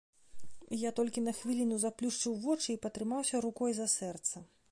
Я 0.83 0.91
толькі 0.99 1.23
на 1.25 1.33
хвіліну 1.39 1.77
заплюшчыў 1.83 2.39
вочы 2.47 2.67
і 2.75 2.79
патрымаўся 2.85 3.45
рукой 3.47 3.71
за 3.81 3.87
сэрца. 3.97 4.35